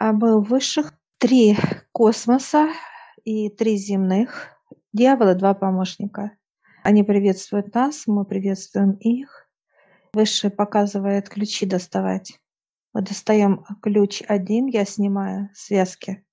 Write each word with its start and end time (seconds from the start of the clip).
А 0.00 0.12
мы 0.12 0.40
высших 0.40 0.94
три 1.18 1.56
космоса 1.90 2.68
и 3.24 3.50
три 3.50 3.76
земных. 3.76 4.56
Дьявола 4.92 5.34
два 5.34 5.54
помощника. 5.54 6.36
Они 6.84 7.02
приветствуют 7.02 7.74
нас, 7.74 8.06
мы 8.06 8.24
приветствуем 8.24 8.92
их. 8.92 9.48
Высший 10.12 10.50
показывает 10.50 11.28
ключи 11.28 11.66
доставать. 11.66 12.38
Мы 12.94 13.02
достаем 13.02 13.64
ключ 13.82 14.22
один, 14.28 14.66
я 14.66 14.84
снимаю 14.84 15.50
связки, 15.52 16.24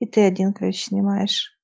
и 0.00 0.06
ты 0.06 0.22
один 0.22 0.52
ключ 0.52 0.86
снимаешь. 0.86 1.56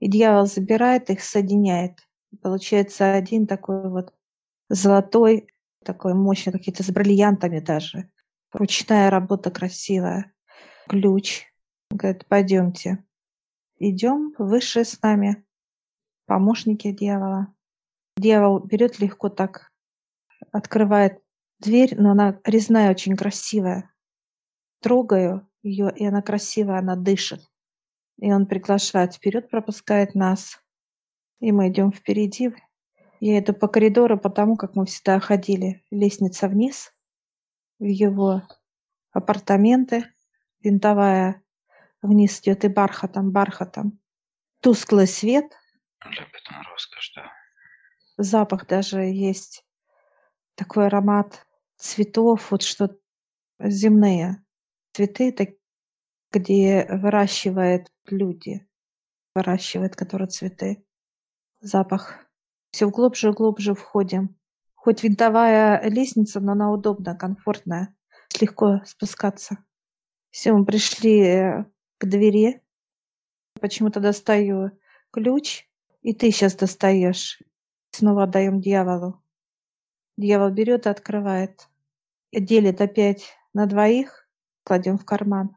И 0.00 0.10
дьявол 0.10 0.46
забирает 0.46 1.10
их, 1.10 1.22
соединяет. 1.22 2.08
Получается 2.42 3.14
один 3.14 3.46
такой 3.46 3.88
вот 3.88 4.12
золотой, 4.68 5.46
такой 5.84 6.14
мощный, 6.14 6.52
какие-то 6.52 6.82
с 6.82 6.90
бриллиантами 6.90 7.60
даже. 7.60 8.10
Ручная 8.52 9.10
работа 9.10 9.52
красивая. 9.52 10.32
Ключ. 10.90 11.46
Говорит, 11.88 12.26
пойдемте. 12.26 13.04
Идем 13.78 14.34
выше 14.38 14.84
с 14.84 15.00
нами. 15.00 15.46
Помощники 16.26 16.90
дьявола. 16.90 17.54
Дьявол 18.16 18.58
берет 18.58 18.98
легко 18.98 19.28
так, 19.28 19.70
открывает 20.50 21.22
дверь, 21.60 21.94
но 21.96 22.10
она 22.10 22.40
резная, 22.42 22.90
очень 22.90 23.16
красивая. 23.16 23.94
Трогаю 24.80 25.48
ее, 25.62 25.92
и 25.94 26.04
она 26.04 26.22
красивая, 26.22 26.80
она 26.80 26.96
дышит. 26.96 27.48
И 28.18 28.32
он 28.32 28.46
приглашает 28.46 29.14
вперед, 29.14 29.48
пропускает 29.48 30.16
нас. 30.16 30.60
И 31.38 31.52
мы 31.52 31.68
идем 31.68 31.92
впереди. 31.92 32.52
Я 33.20 33.38
иду 33.38 33.52
по 33.52 33.68
коридору, 33.68 34.18
потому 34.18 34.56
как 34.56 34.74
мы 34.74 34.86
всегда 34.86 35.20
ходили. 35.20 35.84
Лестница 35.92 36.48
вниз 36.48 36.92
в 37.78 37.84
его 37.84 38.42
апартаменты. 39.12 40.12
Винтовая 40.62 41.42
вниз 42.02 42.40
идет 42.40 42.64
и 42.64 42.68
бархатом, 42.68 43.30
бархатом. 43.30 43.98
Тусклый 44.60 45.06
свет. 45.06 45.46
Любит 46.04 46.42
он 46.50 46.62
роскошь, 46.70 47.12
да. 47.14 47.32
Запах 48.16 48.66
даже 48.66 49.00
есть. 49.00 49.64
Такой 50.54 50.86
аромат 50.86 51.46
цветов, 51.76 52.50
вот 52.50 52.62
что 52.62 52.96
земные 53.58 54.44
цветы, 54.92 55.32
так, 55.32 55.50
где 56.30 56.86
выращивают 56.90 57.90
люди, 58.06 58.68
выращивают, 59.34 59.96
которые 59.96 60.28
цветы. 60.28 60.84
Запах. 61.60 62.18
Все 62.70 62.88
глубже 62.88 63.30
и 63.30 63.32
глубже 63.32 63.74
входим. 63.74 64.36
Хоть 64.74 65.02
винтовая 65.02 65.82
лестница, 65.88 66.40
но 66.40 66.52
она 66.52 66.70
удобная, 66.70 67.14
комфортная. 67.14 67.94
Легко 68.40 68.80
спускаться. 68.86 69.58
Все, 70.30 70.52
мы 70.52 70.64
пришли 70.64 71.20
э, 71.20 71.64
к 71.98 72.06
двери. 72.06 72.62
Почему-то 73.60 74.00
достаю 74.00 74.70
ключ, 75.10 75.68
и 76.02 76.14
ты 76.14 76.30
сейчас 76.30 76.54
достаешь. 76.54 77.42
Снова 77.90 78.24
отдаем 78.24 78.60
дьяволу. 78.60 79.22
Дьявол 80.16 80.50
берет 80.50 80.86
и 80.86 80.88
открывает. 80.88 81.68
Делит 82.32 82.80
опять 82.80 83.34
на 83.52 83.66
двоих, 83.66 84.28
кладем 84.64 84.98
в 84.98 85.04
карман. 85.04 85.56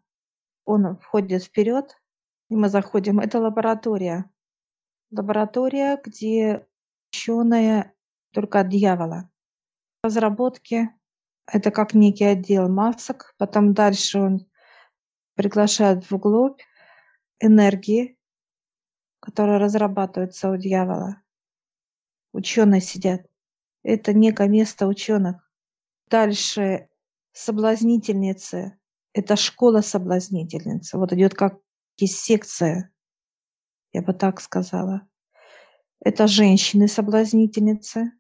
Он 0.65 0.97
входит 0.97 1.43
вперед, 1.43 1.95
и 2.49 2.55
мы 2.55 2.69
заходим. 2.69 3.19
Это 3.19 3.39
лаборатория. 3.39 4.29
Лаборатория, 5.11 6.01
где 6.03 6.65
ученые 7.11 7.93
только 8.31 8.61
от 8.61 8.69
дьявола. 8.69 9.29
Разработки– 10.03 10.89
это 11.45 11.69
как 11.69 11.93
некий 11.93 12.25
отдел 12.25 12.67
масок. 12.69 13.35
Потом 13.37 13.73
дальше 13.75 14.19
он 14.19 14.47
приглашает 15.35 16.09
вглубь 16.09 16.61
энергии, 17.39 18.17
которые 19.19 19.57
разрабатываются 19.57 20.49
у 20.49 20.57
дьявола. 20.57 21.21
Ученые 22.31 22.81
сидят. 22.81 23.25
Это 23.83 24.13
некое 24.13 24.47
место 24.47 24.87
ученых. 24.87 25.49
Дальше 26.09 26.89
соблазнительницы. 27.31 28.77
Это 29.13 29.35
школа 29.35 29.81
соблазнительницы. 29.81 30.97
Вот 30.97 31.13
идет 31.13 31.35
как 31.35 31.59
есть 31.97 32.19
секция, 32.19 32.91
я 33.91 34.01
бы 34.01 34.13
так 34.13 34.41
сказала. 34.41 35.07
Это 35.99 36.27
женщины-соблазнительницы. 36.27 38.11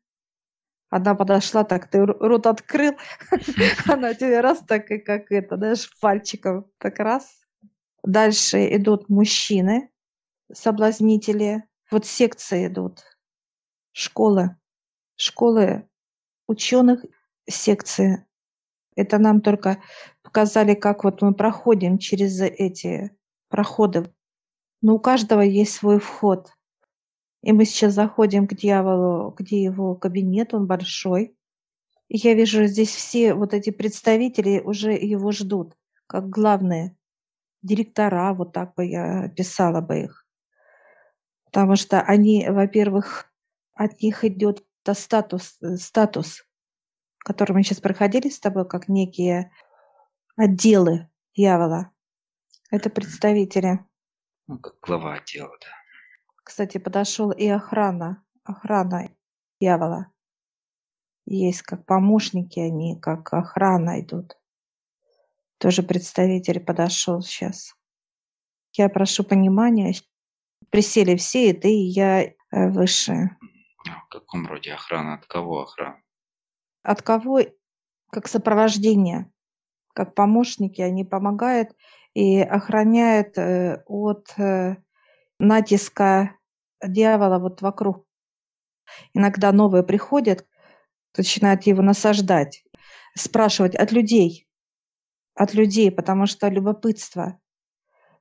Одна 0.93 1.15
подошла, 1.15 1.63
так 1.63 1.89
ты 1.89 2.05
рот 2.05 2.45
открыл, 2.45 2.93
она 3.87 4.13
тебе 4.13 4.41
раз 4.41 4.59
так 4.59 4.91
и 4.91 4.99
как 4.99 5.31
это, 5.31 5.57
знаешь, 5.57 5.89
пальчиком 5.99 6.67
так 6.77 6.99
раз. 6.99 7.41
Дальше 8.03 8.59
идут 8.75 9.09
мужчины, 9.09 9.89
соблазнители. 10.53 11.63
Вот 11.89 12.05
секции 12.05 12.67
идут, 12.67 12.99
школы, 13.91 14.55
школы 15.15 15.89
ученых, 16.45 17.03
секции. 17.49 18.27
Это 18.95 19.17
нам 19.17 19.41
только 19.41 19.81
показали, 20.21 20.75
как 20.75 21.05
вот 21.05 21.23
мы 21.23 21.33
проходим 21.33 21.97
через 21.97 22.39
эти 22.39 23.17
проходы. 23.49 24.13
Но 24.83 24.93
у 24.93 24.99
каждого 24.99 25.41
есть 25.41 25.73
свой 25.73 25.99
вход. 25.99 26.51
И 27.43 27.51
мы 27.51 27.65
сейчас 27.65 27.93
заходим 27.93 28.47
к 28.47 28.55
дьяволу, 28.55 29.35
где 29.37 29.61
его 29.61 29.95
кабинет, 29.95 30.53
он 30.53 30.65
большой. 30.65 31.37
И 32.07 32.17
я 32.17 32.35
вижу, 32.35 32.65
здесь 32.65 32.89
все 32.89 33.33
вот 33.33 33.53
эти 33.53 33.69
представители 33.69 34.61
уже 34.61 34.93
его 34.93 35.33
ждут, 35.33 35.75
как 36.07 36.29
главные 36.29 36.95
директора, 37.61 38.33
вот 38.33 38.53
так 38.53 38.73
бы 38.75 38.85
я 38.85 39.23
описала 39.23 39.81
бы 39.81 40.03
их. 40.03 40.25
Потому 41.43 41.75
что 41.75 42.01
они, 42.01 42.47
во-первых, 42.49 43.29
от 43.73 44.01
них 44.01 44.23
идет 44.23 44.63
статус, 44.93 45.59
статус, 45.75 46.45
который 47.19 47.51
мы 47.51 47.63
сейчас 47.63 47.81
проходили 47.81 48.29
с 48.29 48.39
тобой, 48.39 48.65
как 48.65 48.87
некие 48.87 49.51
отделы 50.37 51.09
дьявола. 51.35 51.91
Это 52.71 52.89
представители. 52.89 53.79
Ну, 54.47 54.59
как 54.59 54.75
глава 54.81 55.15
отдела, 55.15 55.55
да. 55.59 55.82
Кстати, 56.43 56.77
подошел 56.77 57.31
и 57.31 57.47
охрана, 57.47 58.23
охрана 58.43 59.09
дьявола. 59.59 60.11
Есть 61.25 61.61
как 61.61 61.85
помощники 61.85 62.59
они, 62.59 62.99
как 62.99 63.33
охрана 63.33 64.01
идут. 64.01 64.37
Тоже 65.57 65.83
представитель 65.83 66.59
подошел 66.59 67.21
сейчас. 67.21 67.73
Я 68.73 68.89
прошу 68.89 69.23
понимания. 69.23 69.93
Присели 70.69 71.15
все, 71.15 71.51
и 71.51 71.53
ты, 71.53 71.69
и 71.69 71.85
я 71.85 72.23
э, 72.23 72.33
выше. 72.51 73.37
В 73.85 74.09
каком 74.09 74.47
роде 74.47 74.73
охрана? 74.73 75.15
От 75.15 75.25
кого 75.27 75.61
охрана? 75.61 76.01
От 76.81 77.01
кого? 77.01 77.39
Как 78.11 78.27
сопровождение, 78.27 79.31
как 79.93 80.15
помощники. 80.15 80.81
Они 80.81 81.05
помогают 81.05 81.69
и 82.13 82.41
охраняют 82.41 83.37
э, 83.37 83.83
от 83.85 84.33
э, 84.37 84.82
натиска 85.43 86.37
дьявола 86.83 87.39
вот 87.39 87.61
вокруг. 87.61 88.05
Иногда 89.13 89.51
новые 89.51 89.83
приходят, 89.83 90.45
начинают 91.15 91.63
его 91.63 91.81
насаждать, 91.81 92.63
спрашивать 93.15 93.75
от 93.75 93.91
людей, 93.91 94.47
от 95.35 95.53
людей, 95.53 95.91
потому 95.91 96.25
что 96.25 96.47
любопытство 96.47 97.39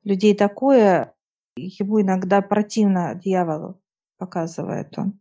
людей 0.04 0.34
такое, 0.34 1.14
ему 1.56 2.00
иногда 2.00 2.40
противно 2.42 3.14
дьяволу, 3.14 3.80
показывает 4.18 4.96
он, 4.98 5.20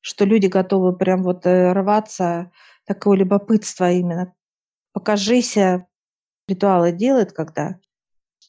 что 0.00 0.24
люди 0.24 0.46
готовы 0.46 0.96
прям 0.96 1.22
вот 1.22 1.46
э, 1.46 1.72
рваться, 1.72 2.52
такое 2.84 3.18
любопытство 3.18 3.90
именно. 3.90 4.34
Покажися, 4.92 5.86
ритуалы 6.46 6.92
делает, 6.92 7.32
когда 7.32 7.78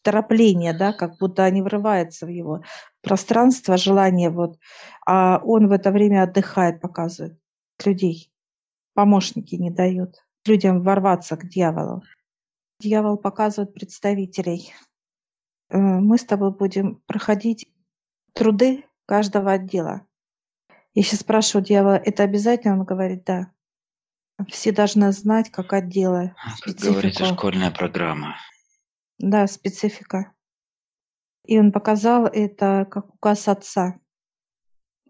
торопление, 0.02 0.74
да, 0.74 0.94
как 0.94 1.18
будто 1.18 1.44
они 1.44 1.62
врываются 1.62 2.26
в 2.26 2.30
его 2.30 2.64
пространство, 3.02 3.78
желание, 3.78 4.30
вот, 4.30 4.58
а 5.06 5.42
он 5.44 5.68
в 5.68 5.72
это 5.72 5.92
время 5.92 6.24
отдыхает, 6.24 6.82
показывает 6.82 7.40
людей. 7.84 8.32
Помощники 8.94 9.56
не 9.56 9.70
дают 9.70 10.24
людям 10.46 10.82
ворваться 10.82 11.38
к 11.38 11.48
дьяволу. 11.48 12.04
Дьявол 12.80 13.18
показывает 13.18 13.74
представителей. 13.74 14.74
Э, 15.70 15.78
мы 15.78 16.18
с 16.18 16.26
тобой 16.26 16.52
будем 16.52 17.02
проходить 17.06 17.72
труды 18.34 18.86
каждого 19.06 19.52
отдела. 19.52 20.06
Я 20.94 21.04
сейчас 21.04 21.22
спрашиваю 21.22 21.66
дьявола, 21.66 21.96
это 21.96 22.24
обязательно? 22.24 22.80
Он 22.80 22.84
говорит, 22.84 23.24
да. 23.26 23.52
Все 24.48 24.72
должны 24.72 25.12
знать, 25.12 25.52
как 25.52 25.74
отделы. 25.74 26.34
Как 26.62 26.76
говорится, 26.76 27.26
школьная 27.26 27.72
программа. 27.72 28.38
Да, 29.20 29.48
специфика. 29.48 30.34
И 31.44 31.60
он 31.60 31.72
показал 31.72 32.26
это 32.26 32.88
как 32.90 33.14
указ 33.14 33.48
отца. 33.48 34.00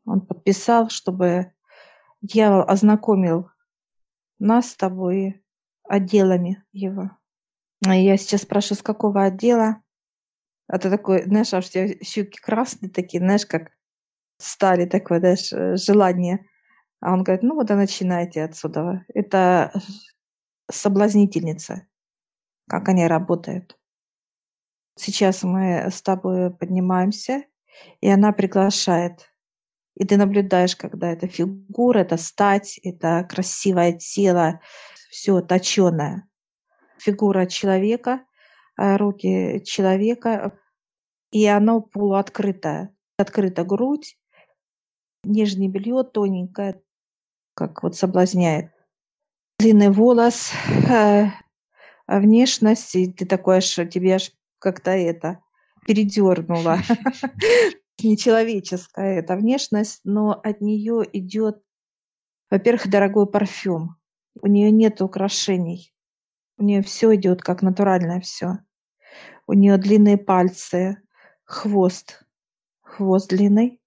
Он 0.06 0.21
подписал, 0.21 0.89
чтобы 0.89 1.53
дьявол 2.21 2.63
ознакомил 2.67 3.51
нас 4.39 4.71
с 4.71 4.75
тобой 4.75 5.44
отделами 5.83 6.63
его. 6.71 7.11
А 7.85 7.95
я 7.95 8.17
сейчас 8.17 8.41
спрашиваю, 8.41 8.79
с 8.79 8.83
какого 8.83 9.23
отдела? 9.23 9.83
А 10.67 10.79
ты 10.79 10.89
такой, 10.89 11.23
знаешь, 11.23 11.53
аж 11.53 11.67
у 11.67 11.71
тебя 11.71 12.03
щеки 12.03 12.39
красные 12.39 12.89
такие, 12.89 13.19
знаешь, 13.19 13.45
как 13.45 13.71
стали 14.38 14.85
такое, 14.85 15.19
знаешь, 15.19 15.79
желание. 15.79 16.47
А 17.00 17.13
он 17.13 17.23
говорит, 17.23 17.44
ну 17.44 17.56
вот 17.56 17.69
и 17.69 17.75
начинайте 17.75 18.44
отсюда. 18.44 19.06
Это 19.13 19.71
соблазнительница, 20.71 21.88
как 22.67 22.89
они 22.89 23.07
работают. 23.07 23.79
Сейчас 25.00 25.44
мы 25.44 25.90
с 25.90 26.01
тобой 26.01 26.51
поднимаемся, 26.51 27.46
и 28.01 28.10
она 28.10 28.34
приглашает. 28.34 29.31
И 29.96 30.06
ты 30.06 30.18
наблюдаешь, 30.18 30.75
когда 30.75 31.10
эта 31.10 31.25
фигура, 31.25 32.00
это 32.00 32.18
стать, 32.18 32.78
это 32.84 33.25
красивое 33.30 33.94
тело, 33.94 34.60
все 35.10 35.40
точеное. 35.40 36.28
Фигура 36.98 37.46
человека, 37.46 38.25
э, 38.78 38.98
руки 38.98 39.63
человека, 39.66 40.60
и 41.31 41.45
оно 41.45 41.80
полуоткрытое. 41.80 42.94
Открыта 43.18 43.63
грудь, 43.63 44.18
нижнее 45.24 45.69
белье 45.69 46.04
тоненькое, 46.04 46.81
как 47.54 47.84
вот 47.84 47.95
соблазняет. 47.95 48.74
Длинный 49.60 49.92
волос, 49.92 50.52
э, 50.90 51.28
внешность, 52.06 52.95
и 52.95 53.10
ты 53.10 53.25
такой 53.25 53.57
аж, 53.60 53.75
тебе 53.90 54.16
аж 54.16 54.34
как-то 54.59 54.91
это 54.91 55.39
передернуло. 55.85 56.79
Нечеловеческая 58.03 59.19
эта 59.19 59.35
внешность, 59.35 60.01
но 60.03 60.31
от 60.31 60.61
нее 60.61 61.03
идет, 61.13 61.61
во-первых, 62.50 62.89
дорогой 62.89 63.27
парфюм. 63.27 63.95
У 64.41 64.47
нее 64.47 64.71
нет 64.71 65.01
украшений. 65.01 65.94
У 66.57 66.63
нее 66.63 66.81
все 66.81 67.15
идет 67.15 67.41
как 67.41 67.61
натуральное 67.61 68.21
все. 68.21 68.59
У 69.47 69.53
нее 69.53 69.77
длинные 69.77 70.17
пальцы, 70.17 71.01
хвост, 71.45 72.23
хвост 72.81 73.29
длинный, 73.29 73.81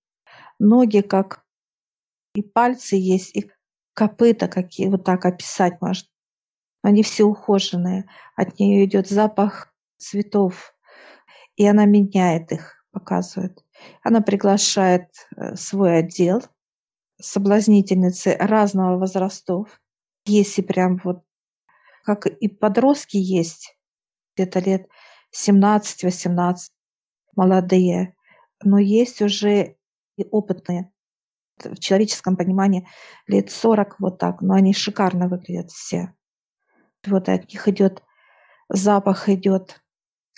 ноги 0.59 1.01
как 1.01 1.45
и 2.35 2.43
пальцы 2.43 2.97
есть, 2.97 3.37
и 3.37 3.51
копыта 3.95 4.49
какие, 4.49 4.89
вот 4.89 5.05
так 5.05 5.25
описать 5.27 5.81
можно. 5.81 6.09
Они 6.83 7.03
все 7.03 7.25
ухоженные. 7.25 8.09
От 8.35 8.59
нее 8.59 8.85
идет 8.85 9.09
запах 9.09 9.72
цветов, 10.03 10.75
и 11.57 11.67
она 11.67 11.85
меняет 11.85 12.53
их, 12.53 12.85
показывает. 12.91 13.65
Она 14.03 14.21
приглашает 14.21 15.09
э, 15.37 15.57
свой 15.57 15.99
отдел 15.99 16.43
соблазнительницы 17.21 18.37
разного 18.39 18.99
возрастов. 18.99 19.81
Если 20.25 20.63
прям 20.63 21.01
вот 21.05 21.25
как 22.05 22.27
и 22.27 22.49
подростки 22.49 23.17
есть, 23.17 23.77
где-то 24.35 24.59
лет 24.61 24.89
17-18, 25.35 26.57
молодые, 27.37 28.15
но 28.63 28.79
есть 28.79 29.23
уже 29.23 29.77
и 30.17 30.25
опытные. 30.31 30.93
В 31.59 31.79
человеческом 31.79 32.37
понимании 32.37 32.89
лет 33.29 33.51
40 33.51 34.01
вот 34.01 34.19
так, 34.19 34.41
но 34.41 34.55
они 34.55 34.73
шикарно 34.73 35.29
выглядят 35.29 35.71
все. 35.71 36.13
Вот 37.07 37.29
от 37.29 37.53
них 37.53 37.69
идет 37.69 38.03
запах 38.73 39.29
идет. 39.29 39.81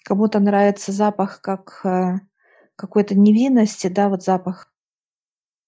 Кому-то 0.05 0.39
нравится 0.39 0.93
запах 0.93 1.41
как 1.41 1.81
э, 1.85 2.21
какой-то 2.77 3.15
невинности, 3.15 3.87
да, 3.89 4.09
вот 4.09 4.23
запах. 4.23 4.73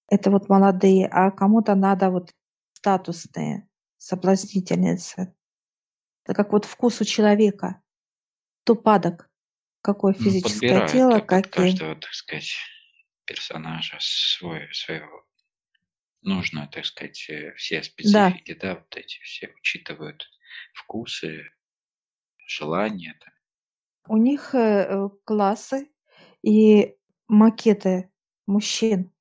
Это 0.08 0.30
вот 0.30 0.48
молодые, 0.48 1.08
а 1.08 1.30
кому-то 1.30 1.74
надо 1.74 2.10
вот 2.10 2.30
статусные 2.74 3.68
соблазнительницы. 3.96 5.34
Это 6.24 6.34
как 6.34 6.52
вот 6.52 6.64
вкус 6.64 7.00
у 7.00 7.04
человека. 7.04 7.82
То 8.64 8.74
падок 8.74 9.30
какое 9.80 10.12
Ну, 10.12 10.20
физическое 10.24 10.60
подбирают 10.60 10.90
тело, 10.92 11.10
да, 11.12 11.20
под 11.20 11.26
как 11.26 11.46
и 11.46 11.50
каждого, 11.50 11.94
так 11.96 12.12
сказать, 12.12 12.56
персонажа 13.24 13.96
свой, 14.00 14.68
своего 14.72 15.24
нужно, 16.22 16.68
так 16.72 16.84
сказать, 16.84 17.24
э, 17.30 17.54
все 17.56 17.76
Да. 17.76 17.84
специфики, 17.84 18.54
да, 18.54 18.74
вот 18.74 18.96
эти 18.96 19.18
все 19.22 19.48
учитывают 19.48 20.28
вкусы, 20.74 21.44
желания. 22.46 23.16
там. 23.24 23.32
У 24.08 24.16
них 24.16 24.54
э, 24.54 24.58
э, 24.58 25.08
классы 25.24 25.90
и 26.42 26.96
макеты 27.26 28.10
мужчин. 28.46 29.12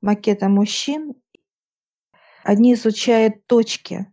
Макеты 0.00 0.48
мужчин. 0.48 1.14
Они 2.44 2.74
изучают 2.74 3.46
точки. 3.46 4.12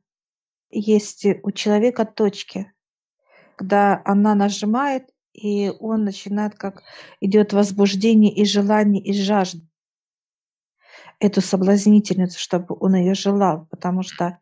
Есть 0.69 1.25
у 1.44 1.51
человека 1.51 2.06
точки. 2.06 2.74
Когда 3.56 4.01
она 4.06 4.34
нажимает, 4.34 5.10
и 5.34 5.72
он 5.80 6.04
начинает, 6.06 6.56
как 6.56 6.84
идет 7.19 7.54
возбуждение 7.54 8.34
и 8.34 8.46
желание, 8.46 9.04
и 9.04 9.13
жажда. 9.13 9.62
Эту 11.19 11.42
соблазнительницу, 11.42 12.39
чтобы 12.39 12.75
он 12.80 12.96
ее 12.96 13.13
желал, 13.13 13.68
потому 13.69 14.04
что 14.04 14.39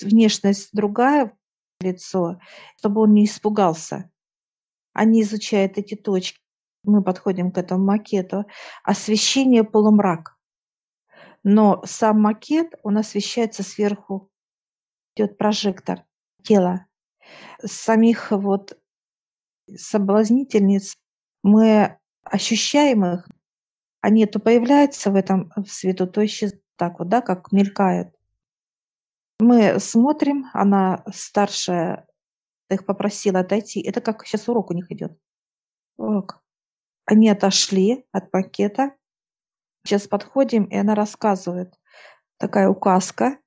внешность 0.00 0.70
другая, 0.72 1.36
лицо, 1.80 2.38
чтобы 2.78 3.02
он 3.02 3.14
не 3.14 3.24
испугался. 3.24 4.10
Они 4.92 5.22
изучают 5.22 5.78
эти 5.78 5.94
точки. 5.94 6.38
Мы 6.84 7.02
подходим 7.02 7.50
к 7.50 7.58
этому 7.58 7.84
макету. 7.84 8.46
Освещение 8.82 9.64
полумрак. 9.64 10.36
Но 11.42 11.82
сам 11.84 12.22
макет, 12.22 12.74
он 12.82 12.98
освещается 12.98 13.62
сверху. 13.62 14.30
Идет 15.14 15.36
прожектор 15.38 16.04
тела. 16.42 16.86
Самих 17.64 18.30
вот 18.30 18.78
соблазнительниц 19.74 20.96
мы 21.42 21.98
ощущаем 22.22 23.04
их. 23.04 23.28
Они 24.00 24.24
то 24.26 24.38
появляются 24.38 25.10
в 25.10 25.16
этом 25.16 25.52
в 25.56 25.66
свету, 25.66 26.06
то 26.06 26.24
исчезают 26.24 26.62
так 26.76 26.98
вот, 26.98 27.08
да, 27.08 27.20
как 27.20 27.50
мелькают. 27.52 28.15
Мы 29.38 29.78
смотрим, 29.80 30.46
она 30.52 31.04
старшая 31.12 32.06
их 32.70 32.84
попросила 32.84 33.40
отойти. 33.40 33.80
Это 33.80 34.00
как 34.00 34.26
сейчас 34.26 34.48
урок 34.48 34.70
у 34.70 34.74
них 34.74 34.90
идет. 34.90 35.16
Урок. 35.96 36.42
Они 37.04 37.28
отошли 37.28 38.06
от 38.12 38.30
пакета. 38.30 38.96
Сейчас 39.84 40.08
подходим, 40.08 40.64
и 40.64 40.76
она 40.76 40.94
рассказывает. 40.94 41.74
Такая 42.38 42.68
указка. 42.68 43.38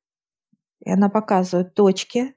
И 0.79 0.89
она 0.89 1.09
показывает 1.09 1.73
точки, 1.73 2.35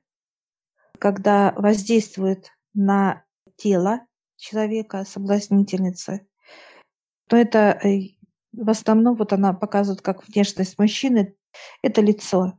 когда 0.99 1.53
воздействует 1.57 2.51
на 2.75 3.25
тело 3.57 4.01
человека, 4.37 5.05
соблазнительницы, 5.05 6.27
то 7.29 7.37
это 7.37 7.79
э, 7.85 8.17
в 8.53 8.69
основном 8.69 9.15
вот 9.15 9.33
она 9.33 9.53
показывает 9.53 10.03
как 10.03 10.27
внешность 10.27 10.77
мужчины, 10.79 11.37
это 11.83 12.01
лицо 12.01 12.59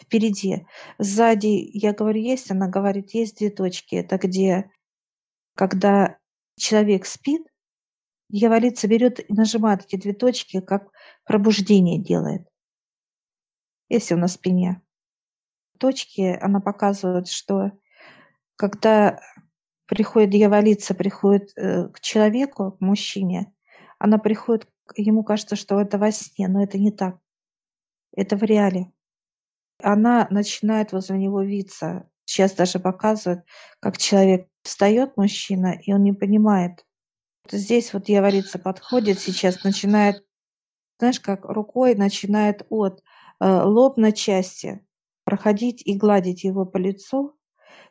впереди. 0.00 0.66
Сзади, 0.98 1.70
я 1.72 1.92
говорю, 1.92 2.20
есть, 2.20 2.50
она 2.50 2.68
говорит, 2.68 3.14
есть 3.14 3.38
две 3.38 3.50
точки. 3.50 3.96
Это 3.96 4.18
где, 4.18 4.70
когда 5.54 6.18
человек 6.56 7.06
спит, 7.06 7.42
дьяволица 8.28 8.88
берет 8.88 9.20
и 9.20 9.32
нажимает 9.32 9.84
эти 9.84 9.96
две 9.96 10.12
точки, 10.12 10.60
как 10.60 10.90
пробуждение 11.24 11.98
делает. 11.98 12.46
Если 13.88 14.14
на 14.14 14.28
спине. 14.28 14.82
Точки, 15.78 16.38
она 16.40 16.60
показывает, 16.60 17.28
что 17.28 17.72
когда 18.56 19.20
приходит 19.86 20.30
дьяволица, 20.30 20.94
приходит 20.94 21.52
э, 21.56 21.88
к 21.88 22.00
человеку, 22.00 22.72
к 22.72 22.80
мужчине, 22.80 23.52
она 23.98 24.18
приходит, 24.18 24.68
ему 24.96 25.22
кажется, 25.22 25.54
что 25.54 25.80
это 25.80 25.98
во 25.98 26.10
сне, 26.10 26.48
но 26.48 26.62
это 26.62 26.78
не 26.78 26.90
так. 26.90 27.18
Это 28.12 28.36
в 28.36 28.42
реале 28.42 28.90
она 29.82 30.26
начинает 30.30 30.92
возле 30.92 31.18
него 31.18 31.42
виться. 31.42 32.08
Сейчас 32.24 32.52
даже 32.52 32.78
показывают, 32.78 33.44
как 33.80 33.98
человек 33.98 34.48
встает, 34.62 35.16
мужчина, 35.16 35.78
и 35.80 35.92
он 35.92 36.02
не 36.02 36.12
понимает. 36.12 36.84
Вот 37.44 37.52
здесь 37.60 37.92
вот 37.92 38.04
дьяволица 38.04 38.58
подходит 38.58 39.20
сейчас, 39.20 39.62
начинает, 39.62 40.24
знаешь, 40.98 41.20
как 41.20 41.44
рукой 41.44 41.94
начинает 41.94 42.66
от 42.68 43.02
э, 43.40 43.46
лобной 43.46 44.12
части 44.12 44.84
проходить 45.24 45.82
и 45.86 45.96
гладить 45.96 46.44
его 46.44 46.66
по 46.66 46.78
лицу, 46.78 47.36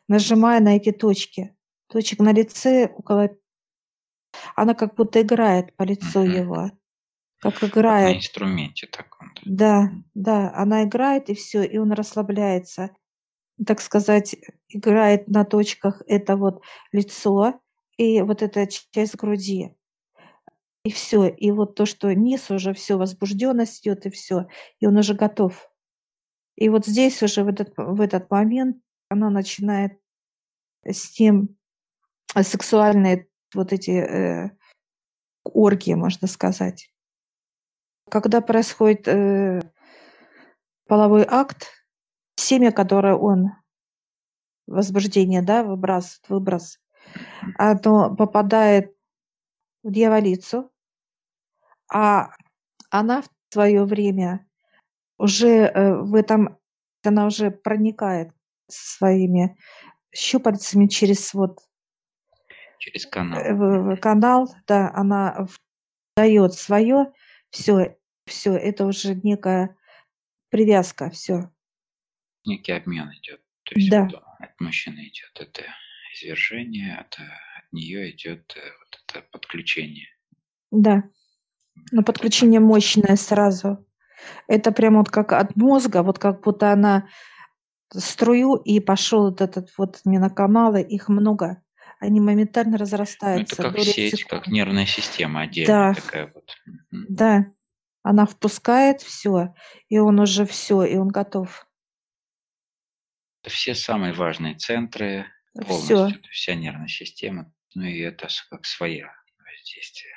нажимая 0.08 0.60
на 0.60 0.76
эти 0.76 0.92
точки. 0.92 1.56
Точек 1.88 2.18
на 2.18 2.32
лице 2.32 2.92
около... 2.94 3.30
Она 4.54 4.74
как 4.74 4.94
будто 4.96 5.22
играет 5.22 5.74
по 5.76 5.84
лицу 5.84 6.22
его. 6.22 6.72
Как 7.40 7.54
Как 7.54 7.62
на 7.62 7.66
играет. 7.80 8.16
инструменте 8.16 8.86
таком. 8.86 9.32
Да, 9.44 9.90
да, 10.14 10.52
она 10.54 10.84
играет, 10.84 11.28
и 11.28 11.34
все, 11.34 11.62
и 11.62 11.76
он 11.78 11.92
расслабляется. 11.92 12.90
Так 13.64 13.80
сказать, 13.80 14.36
играет 14.68 15.28
на 15.28 15.44
точках 15.44 16.02
это 16.06 16.36
вот 16.36 16.62
лицо 16.92 17.60
и 17.96 18.20
вот 18.22 18.42
эта 18.42 18.66
часть 18.66 19.16
груди. 19.16 19.74
И 20.84 20.90
все. 20.90 21.26
И 21.26 21.50
вот 21.50 21.74
то, 21.74 21.84
что 21.84 22.14
низ 22.14 22.50
уже 22.50 22.72
все, 22.72 22.96
возбужденность 22.96 23.80
идет, 23.80 24.06
и 24.06 24.10
все. 24.10 24.46
И 24.78 24.86
он 24.86 24.96
уже 24.96 25.14
готов. 25.14 25.70
И 26.56 26.68
вот 26.68 26.86
здесь 26.86 27.22
уже 27.22 27.44
в 27.44 27.48
этот, 27.48 27.72
в 27.76 28.00
этот 28.00 28.30
момент 28.30 28.78
она 29.08 29.30
начинает 29.30 29.98
с 30.84 31.18
ним 31.18 31.56
сексуальные 32.34 33.28
вот 33.54 33.72
эти 33.72 33.90
э, 33.90 34.50
оргии, 35.44 35.94
можно 35.94 36.28
сказать. 36.28 36.90
Когда 38.08 38.40
происходит 38.40 39.08
э, 39.08 39.60
половой 40.86 41.24
акт, 41.28 41.72
семя, 42.36 42.70
которое 42.70 43.14
он 43.14 43.50
возбуждение, 44.66 45.42
да, 45.42 45.64
выбрас, 45.64 46.20
выброс, 46.28 46.78
оно 47.56 48.14
попадает 48.14 48.94
в 49.82 49.90
дьяволицу, 49.90 50.70
а 51.92 52.30
она 52.90 53.22
в 53.22 53.28
свое 53.50 53.84
время 53.84 54.46
уже 55.18 55.48
э, 55.48 55.94
в 55.94 56.14
этом, 56.14 56.58
она 57.04 57.26
уже 57.26 57.50
проникает 57.50 58.32
своими 58.68 59.56
щупальцами 60.14 60.86
через 60.86 61.32
вот 61.34 61.60
через 62.78 63.06
канал, 63.06 63.40
э, 63.40 63.96
канал, 63.96 64.54
да, 64.66 64.90
она 64.94 65.46
дает 66.16 66.54
свое, 66.54 67.12
все, 67.50 67.96
все, 68.26 68.54
это 68.54 68.86
уже 68.86 69.14
некая 69.14 69.76
привязка, 70.50 71.10
все. 71.10 71.50
Некий 72.44 72.72
обмен 72.72 73.10
идет. 73.12 73.40
То 73.64 73.74
есть 73.74 73.90
да. 73.90 74.04
вот 74.04 74.14
от 74.38 74.60
мужчины 74.60 75.08
идет 75.08 75.40
это 75.40 75.62
извержение, 76.14 76.96
от, 76.96 77.18
от 77.18 77.72
нее 77.72 78.10
идет 78.10 78.54
э, 78.56 78.60
вот 78.60 79.00
это 79.08 79.26
подключение. 79.32 80.08
Да. 80.70 81.04
Но 81.90 82.02
подключение 82.02 82.60
мощное 82.60 83.16
сразу. 83.16 83.86
Это 84.46 84.72
прямо 84.72 84.98
вот 84.98 85.10
как 85.10 85.32
от 85.32 85.56
мозга, 85.56 86.02
вот 86.02 86.18
как 86.18 86.42
будто 86.42 86.72
она 86.72 87.08
струю 87.92 88.56
и 88.56 88.80
пошел 88.80 89.30
вот 89.30 89.40
этот 89.40 89.70
вот 89.76 90.00
миноканалы, 90.04 90.82
их 90.82 91.08
много. 91.08 91.62
Они 92.06 92.20
моментально 92.20 92.78
разрастаются. 92.78 93.62
Ну, 93.62 93.68
это 93.68 93.76
как 93.76 93.84
сеть, 93.84 94.18
секунд. 94.18 94.44
как 94.44 94.46
нервная 94.46 94.86
система 94.86 95.40
отдельная 95.40 95.92
да. 95.92 96.00
такая 96.00 96.32
вот. 96.32 96.56
Да. 96.92 97.52
Она 98.04 98.26
впускает 98.26 99.02
все, 99.02 99.56
и 99.88 99.98
он 99.98 100.20
уже 100.20 100.46
все, 100.46 100.84
и 100.84 100.94
он 100.94 101.08
готов. 101.08 101.66
Это 103.42 103.52
все 103.52 103.74
самые 103.74 104.12
важные 104.12 104.54
центры 104.54 105.26
полностью, 105.52 106.20
все. 106.20 106.30
вся 106.30 106.54
нервная 106.54 106.86
система, 106.86 107.52
ну 107.74 107.82
и 107.82 107.98
это 107.98 108.28
как 108.50 108.64
своя 108.66 109.12
воздействие. 109.44 110.14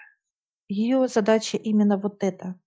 Ее 0.68 1.08
задача 1.08 1.58
именно 1.58 1.98
вот 1.98 2.24
это. 2.24 2.60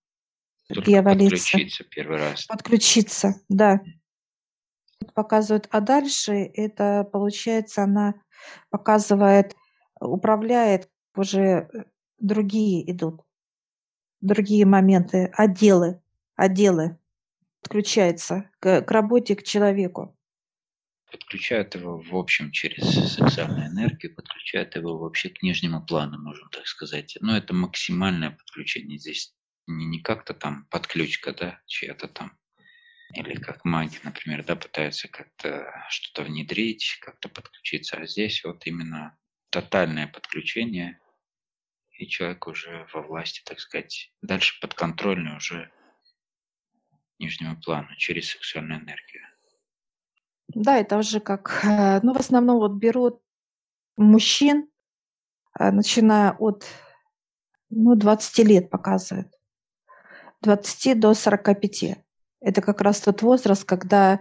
Только 0.67 1.01
подключиться 1.01 1.85
первый 1.85 2.17
раз. 2.17 2.45
Подключиться, 2.45 3.35
да. 3.47 3.79
Показывают, 5.13 5.69
а 5.71 5.79
дальше 5.79 6.33
это 6.33 7.07
получается 7.09 7.83
она 7.83 8.15
показывает, 8.69 9.55
управляет 9.99 10.89
уже 11.15 11.41
э, 11.41 11.67
другие 12.19 12.89
идут, 12.91 13.21
другие 14.21 14.65
моменты, 14.65 15.31
отделы, 15.33 16.01
отделы 16.35 16.97
подключается 17.61 18.49
к, 18.59 18.81
к 18.81 18.91
работе, 18.91 19.35
к 19.35 19.43
человеку 19.43 20.17
подключают 21.13 21.75
его 21.75 21.99
в 21.99 22.15
общем 22.15 22.51
через 22.51 22.89
сексуальную 23.13 23.67
энергию, 23.67 24.15
подключают 24.15 24.75
его 24.75 24.97
вообще 24.97 25.29
к 25.29 25.43
нижнему 25.43 25.85
плану, 25.85 26.17
можем 26.19 26.49
так 26.49 26.65
сказать. 26.65 27.17
Но 27.21 27.37
это 27.37 27.53
максимальное 27.53 28.31
подключение. 28.31 28.97
Здесь 28.97 29.35
не, 29.67 29.85
не 29.85 30.01
как-то 30.01 30.33
там 30.33 30.65
подключка, 30.71 31.33
да, 31.33 31.61
чья-то 31.67 32.07
там, 32.07 32.37
или 33.15 33.35
как 33.35 33.63
маги, 33.63 33.99
например, 34.03 34.43
да, 34.43 34.55
пытаются 34.55 35.07
как-то 35.07 35.71
что-то 35.89 36.23
внедрить, 36.23 36.97
как-то 37.01 37.29
подключиться. 37.29 37.97
А 37.97 38.05
здесь 38.05 38.43
вот 38.43 38.65
именно 38.65 39.17
тотальное 39.49 40.07
подключение, 40.07 40.99
и 41.91 42.07
человек 42.07 42.47
уже 42.47 42.87
во 42.93 43.01
власти, 43.01 43.41
так 43.45 43.59
сказать, 43.59 44.11
дальше 44.21 44.59
подконтрольный 44.61 45.37
уже 45.37 45.71
нижнему 47.19 47.59
плану 47.61 47.95
через 47.97 48.31
сексуальную 48.31 48.81
энергию. 48.81 49.27
Да, 50.47 50.77
это 50.77 50.97
уже 50.97 51.19
как, 51.19 51.63
э, 51.63 51.99
ну, 52.01 52.13
в 52.13 52.17
основном 52.17 52.57
вот 52.57 52.73
берут 52.73 53.21
мужчин, 53.95 54.69
э, 55.59 55.71
начиная 55.71 56.33
от, 56.33 56.65
ну, 57.69 57.95
20 57.95 58.43
лет 58.43 58.69
показывают, 58.69 59.31
20 60.41 60.99
до 60.99 61.13
45. 61.13 62.03
Это 62.43 62.61
как 62.61 62.81
раз 62.81 62.99
тот 62.99 63.21
возраст, 63.21 63.63
когда 63.63 64.19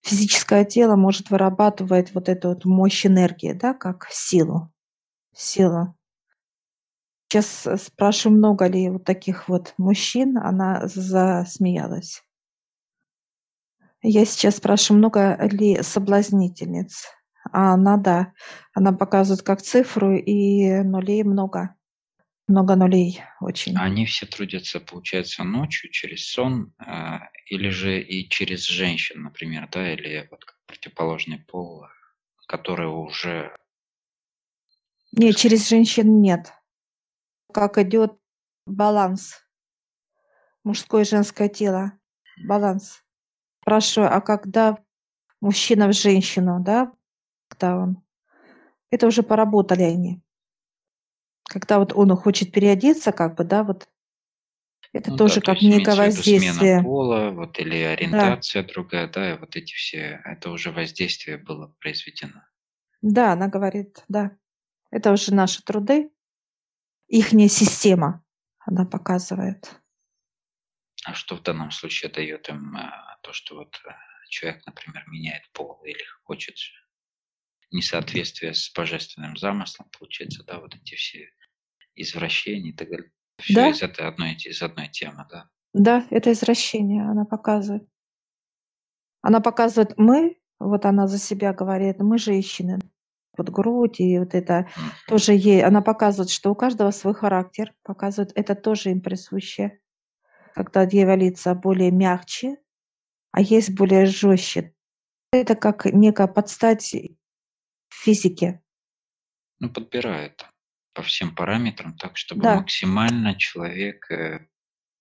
физическое 0.00 0.64
тело 0.64 0.96
может 0.96 1.28
вырабатывать 1.28 2.14
вот 2.14 2.30
эту 2.30 2.48
вот 2.48 2.64
мощь 2.64 3.04
энергии, 3.04 3.52
да, 3.52 3.74
как 3.74 4.08
силу, 4.10 4.72
силу. 5.34 5.94
Сейчас 7.28 7.66
э, 7.66 7.76
спрашиваю, 7.76 8.38
много 8.38 8.66
ли 8.66 8.88
вот 8.88 9.04
таких 9.04 9.50
вот 9.50 9.74
мужчин, 9.76 10.38
она 10.38 10.86
засмеялась. 10.86 12.22
Я 14.00 14.24
сейчас 14.24 14.56
спрашиваю, 14.56 14.98
много 15.00 15.36
ли 15.50 15.82
соблазнительниц? 15.82 17.04
А 17.52 17.74
она, 17.74 17.98
да, 17.98 18.32
она 18.72 18.92
показывает 18.92 19.42
как 19.42 19.60
цифру, 19.60 20.16
и 20.16 20.82
нулей 20.82 21.22
много. 21.22 21.74
Много 22.48 22.76
нулей 22.76 23.22
очень. 23.40 23.76
Они 23.76 24.06
все 24.06 24.24
трудятся, 24.24 24.80
получается, 24.80 25.44
ночью 25.44 25.90
через 25.90 26.30
сон, 26.30 26.72
э, 26.78 27.18
или 27.46 27.68
же 27.68 28.00
и 28.00 28.26
через 28.28 28.64
женщин, 28.64 29.22
например, 29.22 29.68
да, 29.70 29.92
или 29.92 30.26
вот 30.30 30.44
противоположный 30.66 31.38
пол, 31.38 31.84
которые 32.46 32.88
уже... 32.88 33.54
Нет, 35.12 35.36
через 35.36 35.68
женщин 35.68 36.22
нет. 36.22 36.52
Как 37.52 37.76
идет 37.76 38.18
баланс. 38.64 39.44
Мужское 40.64 41.02
и 41.02 41.06
женское 41.06 41.50
тело. 41.50 41.92
Баланс 42.46 43.02
спрашиваю, 43.60 44.14
а 44.14 44.22
когда 44.22 44.78
мужчина 45.42 45.88
в 45.88 45.92
женщину, 45.92 46.62
да, 46.64 46.90
когда 47.48 47.76
он, 47.76 48.02
это 48.90 49.06
уже 49.06 49.22
поработали 49.22 49.82
они. 49.82 50.22
Когда 51.48 51.78
вот 51.78 51.92
он 51.94 52.14
хочет 52.14 52.52
переодеться, 52.52 53.10
как 53.10 53.34
бы, 53.34 53.44
да, 53.44 53.64
вот 53.64 53.88
это 54.92 55.10
ну, 55.10 55.16
тоже 55.16 55.36
да, 55.36 55.52
как 55.52 55.58
то 55.58 55.64
некое 55.64 55.96
воздействие. 55.96 56.52
Смена 56.52 56.82
пола, 56.82 57.30
вот 57.30 57.58
или 57.58 57.76
ориентация 57.76 58.62
да. 58.62 58.68
другая, 58.68 59.08
да, 59.08 59.36
вот 59.36 59.56
эти 59.56 59.74
все, 59.74 60.20
это 60.24 60.50
уже 60.50 60.70
воздействие 60.70 61.38
было 61.38 61.74
произведено. 61.80 62.42
Да, 63.02 63.32
она 63.32 63.48
говорит, 63.48 64.04
да. 64.08 64.36
Это 64.90 65.12
уже 65.12 65.34
наши 65.34 65.62
труды, 65.62 66.10
ихняя 67.08 67.48
система, 67.48 68.24
она 68.58 68.86
показывает. 68.86 69.74
А 71.04 71.14
что 71.14 71.36
в 71.36 71.42
данном 71.42 71.70
случае 71.70 72.10
дает 72.10 72.48
им 72.48 72.76
а, 72.76 73.18
то, 73.22 73.32
что 73.32 73.56
вот 73.56 73.78
а, 73.86 73.96
человек, 74.28 74.66
например, 74.66 75.04
меняет 75.08 75.42
пол 75.52 75.80
или 75.84 76.02
хочет 76.24 76.56
несоответствие 77.70 78.54
с 78.54 78.72
божественным 78.72 79.36
замыслом, 79.36 79.88
получается, 79.98 80.42
да, 80.44 80.58
вот 80.58 80.74
эти 80.74 80.94
все 80.94 81.30
извращения 82.02 82.70
и 82.70 82.74
так 82.74 82.88
далее. 82.88 83.10
Все 83.38 83.54
да? 83.54 83.68
из 83.68 83.82
этой 83.82 84.06
одной, 84.06 84.34
из 84.34 84.62
одной 84.62 84.88
темы, 84.88 85.26
да? 85.30 85.48
Да, 85.72 86.06
это 86.10 86.32
извращение, 86.32 87.02
она 87.02 87.24
показывает. 87.24 87.88
Она 89.22 89.40
показывает, 89.40 89.96
мы, 89.96 90.38
вот 90.58 90.84
она 90.84 91.06
за 91.06 91.18
себя 91.18 91.52
говорит, 91.52 92.00
мы 92.00 92.18
женщины, 92.18 92.78
вот 93.36 93.50
грудь 93.50 94.00
и 94.00 94.18
вот 94.18 94.34
это 94.34 94.68
тоже 95.06 95.32
ей, 95.32 95.62
она 95.62 95.82
показывает, 95.82 96.30
что 96.30 96.50
у 96.50 96.54
каждого 96.54 96.90
свой 96.90 97.14
характер, 97.14 97.74
показывает, 97.82 98.32
это 98.34 98.54
тоже 98.54 98.90
им 98.90 99.00
присуще 99.00 99.80
когда 100.58 100.86
дьяволица 100.86 101.54
более 101.54 101.92
мягче, 101.92 102.56
а 103.30 103.40
есть 103.40 103.76
более 103.76 104.06
жестче. 104.06 104.74
Это 105.30 105.54
как 105.54 105.84
некая 105.84 106.26
подстать 106.26 106.96
физике. 107.88 108.60
Ну, 109.60 109.72
подбирает 109.72 110.44
по 110.98 111.04
всем 111.04 111.32
параметрам, 111.32 111.96
так 111.96 112.16
чтобы 112.16 112.42
да. 112.42 112.56
максимально 112.56 113.36
человек 113.36 114.10
э, 114.10 114.48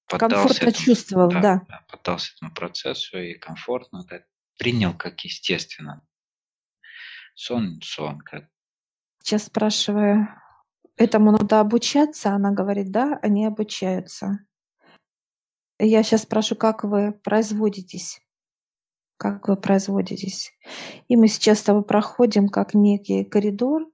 поддался 0.08 0.36
комфортно 0.36 0.70
этому, 0.70 0.86
чувствовал, 0.86 1.30
да, 1.32 1.42
да. 1.42 1.62
да, 1.68 1.86
поддался 1.90 2.34
этому 2.36 2.54
процессу 2.54 3.18
и 3.18 3.34
комфортно 3.34 4.06
да, 4.08 4.22
принял 4.60 4.96
как 4.96 5.20
естественно. 5.22 6.06
Сон, 7.34 7.82
сон, 7.82 8.20
как. 8.20 8.48
Сейчас 9.24 9.46
спрашиваю, 9.46 10.28
этому 10.98 11.32
надо 11.32 11.62
обучаться? 11.62 12.30
Она 12.30 12.52
говорит, 12.52 12.92
да, 12.92 13.18
они 13.24 13.48
обучаются. 13.48 14.46
Я 15.80 16.04
сейчас 16.04 16.24
спрошу, 16.24 16.56
как 16.56 16.84
вы 16.84 17.12
производитесь? 17.12 18.22
Как 19.18 19.48
вы 19.48 19.58
производитесь? 19.58 20.52
И 21.08 21.16
мы 21.16 21.28
сейчас 21.28 21.58
с 21.58 21.64
тобой 21.64 21.84
проходим 21.84 22.50
как 22.50 22.76
некий 22.76 23.24
коридор, 23.24 23.88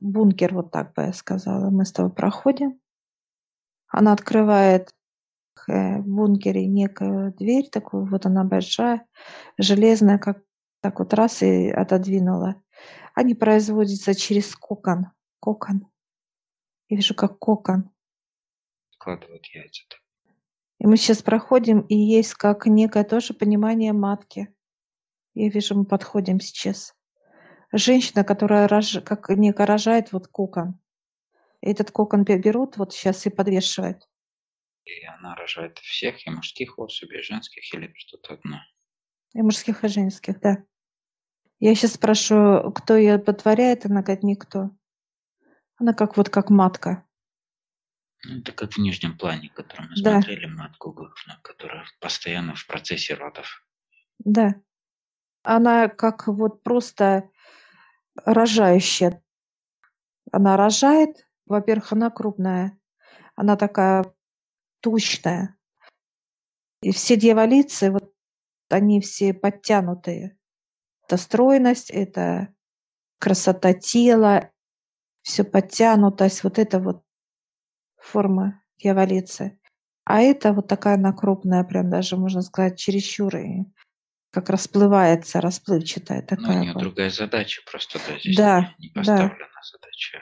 бункер, 0.00 0.54
вот 0.54 0.70
так 0.70 0.94
бы 0.94 1.02
я 1.02 1.12
сказала. 1.12 1.70
Мы 1.70 1.84
с 1.84 1.92
тобой 1.92 2.12
проходим. 2.12 2.80
Она 3.88 4.12
открывает 4.12 4.94
э, 5.68 5.98
в 5.98 6.06
бункере 6.06 6.66
некую 6.66 7.32
дверь, 7.32 7.68
такую 7.70 8.06
вот 8.06 8.26
она 8.26 8.44
большая, 8.44 9.06
железная, 9.58 10.18
как 10.18 10.42
так 10.80 10.98
вот 10.98 11.14
раз 11.14 11.42
и 11.42 11.70
отодвинула. 11.70 12.62
они 13.14 13.34
производятся 13.34 14.14
через 14.14 14.54
кокон. 14.54 15.06
Кокон. 15.40 15.86
Я 16.88 16.96
вижу, 16.96 17.14
как 17.14 17.38
кокон. 17.38 17.90
Складывают 18.90 19.46
яйца. 19.46 19.82
И 20.78 20.86
мы 20.86 20.96
сейчас 20.96 21.22
проходим, 21.22 21.80
и 21.80 21.96
есть 21.96 22.34
как 22.34 22.66
некое 22.66 23.04
тоже 23.04 23.32
понимание 23.32 23.92
матки. 23.92 24.54
Я 25.34 25.48
вижу, 25.48 25.74
мы 25.74 25.84
подходим 25.84 26.40
сейчас. 26.40 26.95
Женщина, 27.72 28.24
которая 28.24 28.68
рож... 28.68 28.98
как 29.04 29.28
некое 29.30 29.66
рожает 29.66 30.12
вот 30.12 30.28
кокон. 30.28 30.78
Этот 31.60 31.90
кокон 31.90 32.24
берут 32.24 32.76
вот 32.76 32.92
сейчас 32.92 33.26
и 33.26 33.30
подвешивают. 33.30 34.08
И 34.84 35.04
она 35.04 35.34
рожает 35.34 35.78
всех, 35.78 36.26
и 36.26 36.30
мужских 36.30 36.78
особей, 36.78 37.18
и 37.18 37.22
женских, 37.22 37.74
или 37.74 37.92
что-то 37.96 38.34
одно? 38.34 38.60
И 39.34 39.42
мужских, 39.42 39.82
и 39.84 39.88
женских, 39.88 40.40
да. 40.40 40.64
Я 41.58 41.74
сейчас 41.74 41.94
спрашиваю, 41.94 42.70
кто 42.72 42.96
ее 42.96 43.18
потворяет, 43.18 43.86
она 43.86 44.02
говорит, 44.02 44.22
никто. 44.22 44.70
Она 45.78 45.92
как 45.92 46.16
вот 46.16 46.28
как 46.28 46.50
матка. 46.50 47.04
Ну, 48.24 48.38
это 48.40 48.52
как 48.52 48.72
в 48.72 48.78
нижнем 48.78 49.18
плане, 49.18 49.50
который 49.50 49.88
мы 49.88 49.96
Да. 50.02 50.20
смотрели, 50.20 50.46
матку 50.46 50.94
которая 51.42 51.84
постоянно 52.00 52.54
в 52.54 52.66
процессе 52.66 53.14
родов. 53.14 53.66
Да. 54.18 54.54
Она 55.42 55.88
как 55.88 56.28
вот 56.28 56.62
просто 56.62 57.28
рожающая. 58.24 59.22
Она 60.32 60.56
рожает, 60.56 61.26
во-первых, 61.46 61.92
она 61.92 62.10
крупная, 62.10 62.78
она 63.34 63.56
такая 63.56 64.04
тучная. 64.80 65.56
И 66.82 66.92
все 66.92 67.16
дьяволицы, 67.16 67.90
вот 67.90 68.12
они 68.68 69.00
все 69.00 69.32
подтянутые. 69.32 70.36
Это 71.04 71.16
стройность, 71.16 71.90
это 71.90 72.54
красота 73.18 73.72
тела, 73.74 74.50
все 75.22 75.44
подтянутость, 75.44 76.44
вот 76.44 76.58
это 76.58 76.78
вот 76.78 77.02
форма 77.96 78.62
дьяволицы. 78.78 79.58
А 80.04 80.20
это 80.20 80.52
вот 80.52 80.68
такая 80.68 80.94
она 80.94 81.12
крупная, 81.12 81.64
прям 81.64 81.90
даже, 81.90 82.16
можно 82.16 82.42
сказать, 82.42 82.78
чересчур, 82.78 83.36
и 83.36 83.64
как 84.36 84.50
расплывается, 84.50 85.40
расплывчатая 85.40 86.20
Ну, 86.20 86.26
у 86.26 86.28
такая. 86.42 86.60
нее 86.60 86.72
вот. 86.74 86.82
другая 86.82 87.08
задача, 87.08 87.62
просто 87.70 87.98
да, 88.06 88.18
здесь 88.18 88.36
Да, 88.36 88.60
не, 88.78 88.88
не 88.88 88.88
да. 88.90 89.00
поставлена 89.00 89.62
задача. 89.72 90.18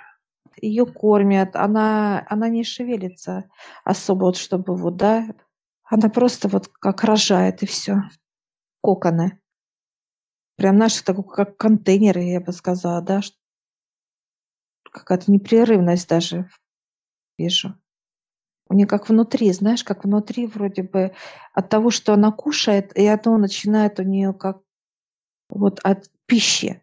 Ее 0.63 0.87
кормят, 0.87 1.57
она, 1.57 2.25
она 2.31 2.49
не 2.49 2.63
шевелится 2.63 3.51
особо, 3.83 4.27
вот 4.27 4.37
чтобы 4.37 4.77
вот, 4.77 4.97
да, 4.97 5.27
она 5.83 6.09
просто 6.11 6.47
вот 6.47 6.69
как 6.69 7.03
рожает 7.03 7.65
и 7.65 7.67
все. 7.67 8.03
Коконы. 8.85 9.41
Прям 10.57 10.77
наши 10.77 11.03
такой, 11.03 11.25
как 11.25 11.57
контейнеры, 11.57 12.23
я 12.23 12.41
бы 12.41 12.53
сказала, 12.53 13.03
да, 13.03 13.21
какая-то 14.93 15.33
непрерывность 15.33 16.09
даже 16.09 16.49
вижу. 17.37 17.75
У 18.69 18.75
нее 18.75 18.87
как 18.87 19.09
внутри, 19.09 19.53
знаешь, 19.53 19.85
как 19.85 20.05
внутри 20.05 20.47
вроде 20.47 20.83
бы 20.83 21.15
от 21.53 21.69
того, 21.69 21.91
что 21.91 22.15
она 22.15 22.33
кушает, 22.33 22.97
и 22.97 23.07
оно 23.07 23.37
начинает 23.39 24.01
у 24.01 24.03
нее 24.03 24.33
как 24.33 24.61
вот 25.51 25.81
от 25.85 26.11
пищи. 26.27 26.83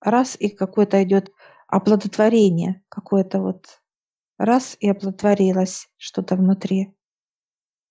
Раз, 0.00 0.36
и 0.38 0.48
какое-то 0.48 1.02
идет 1.02 1.32
оплодотворение, 1.68 2.82
какое-то 2.88 3.40
вот 3.40 3.80
раз, 4.38 4.76
и 4.80 4.88
оплодотворилось 4.88 5.88
что-то 5.96 6.36
внутри. 6.36 6.92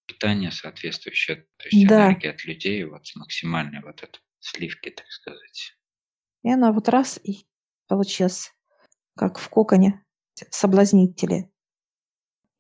Питание 0.07 0.51
соответствующее, 0.51 1.47
то 1.57 1.67
есть 1.71 1.87
Да. 1.87 2.07
энергия 2.11 2.31
от 2.31 2.43
людей, 2.45 2.83
вот 2.83 3.03
максимальной 3.15 3.81
вот 3.81 4.03
это 4.03 4.19
сливки, 4.39 4.89
так 4.89 5.05
сказать. 5.07 5.73
И 6.43 6.51
она 6.51 6.71
вот 6.71 6.89
раз, 6.89 7.19
и 7.23 7.45
получилось, 7.87 8.53
как 9.15 9.37
в 9.37 9.49
коконе, 9.49 10.03
соблазнители. 10.49 11.49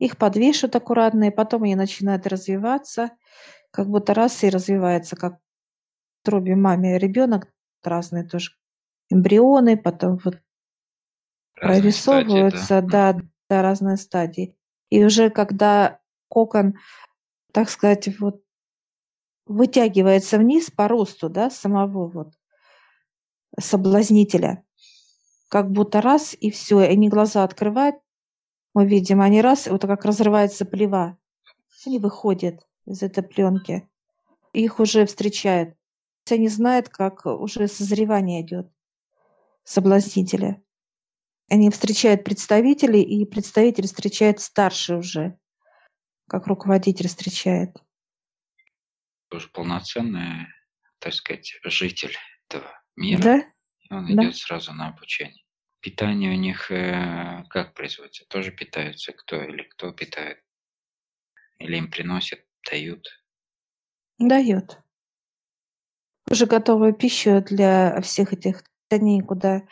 Их 0.01 0.17
подвешивают 0.17 0.75
аккуратно, 0.75 1.25
и 1.25 1.29
потом 1.29 1.61
они 1.61 1.75
начинают 1.75 2.25
развиваться, 2.25 3.11
как 3.69 3.87
будто 3.87 4.15
раз 4.15 4.43
и 4.43 4.49
развивается, 4.49 5.15
как 5.15 5.33
в 5.35 5.37
утробе 6.27 6.55
маме 6.55 6.97
ребенок, 6.97 7.53
разные 7.83 8.23
тоже 8.23 8.49
эмбрионы, 9.11 9.77
потом 9.77 10.17
вот 10.25 10.39
Разные 11.55 11.91
стадии, 11.91 12.23
прорисовываются, 12.23 12.81
да. 12.81 13.13
да, 13.13 13.21
да, 13.47 13.61
разные 13.61 13.97
стадии. 13.97 14.57
И 14.89 15.05
уже 15.05 15.29
когда 15.29 15.99
кокон, 16.29 16.79
так 17.53 17.69
сказать, 17.69 18.09
вот 18.19 18.41
вытягивается 19.45 20.39
вниз 20.39 20.71
по 20.71 20.87
росту, 20.87 21.29
да, 21.29 21.51
самого 21.51 22.07
вот 22.07 22.33
соблазнителя, 23.59 24.63
как 25.47 25.69
будто 25.69 26.01
раз 26.01 26.35
и 26.39 26.49
все, 26.49 26.81
и 26.81 26.87
они 26.87 27.07
глаза 27.07 27.43
открывают, 27.43 27.97
мы 28.73 28.87
видим, 28.87 29.21
они 29.21 29.41
раз, 29.41 29.67
вот 29.67 29.81
как 29.81 30.05
разрывается 30.05 30.65
плева, 30.65 31.17
они 31.85 31.99
выходят 31.99 32.67
из 32.85 33.03
этой 33.03 33.23
пленки, 33.23 33.87
их 34.53 34.79
уже 34.79 35.05
встречают. 35.05 35.75
Они 36.29 36.47
знают, 36.47 36.89
как 36.89 37.25
уже 37.25 37.67
созревание 37.67 38.41
идет 38.41 38.71
соблазнителя. 39.63 40.61
Они 41.49 41.69
встречают 41.69 42.23
представителей, 42.23 43.01
и 43.01 43.25
представитель 43.25 43.87
встречает 43.87 44.39
старший 44.39 44.97
уже, 44.97 45.37
как 46.27 46.47
руководитель 46.47 47.07
встречает. 47.07 47.75
Тоже 49.29 49.49
полноценный, 49.49 50.47
так 50.99 51.13
сказать, 51.13 51.59
житель 51.63 52.15
этого 52.47 52.71
мира. 52.95 53.21
Да? 53.21 53.37
И 53.79 53.93
он 53.93 54.15
Да. 54.15 54.23
идет 54.23 54.37
сразу 54.37 54.73
на 54.73 54.89
обучение. 54.89 55.40
Питание 55.91 56.29
у 56.31 56.35
них 56.35 56.69
э, 56.71 57.43
как 57.49 57.73
производится? 57.73 58.25
Тоже 58.27 58.51
питаются 58.51 59.13
кто 59.13 59.41
или 59.43 59.63
кто 59.63 59.91
питает? 59.91 60.43
Или 61.57 61.77
им 61.77 61.89
приносят, 61.89 62.39
дают? 62.69 63.07
Дает. 64.19 64.79
Уже 66.29 66.45
готовую 66.45 66.93
пищу 66.93 67.41
для 67.41 67.99
всех 68.01 68.33
этих. 68.33 68.63
Они 68.89 69.17
никуда... 69.17 69.63